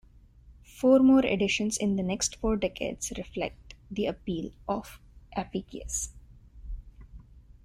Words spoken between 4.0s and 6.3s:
appeal of "Apicius".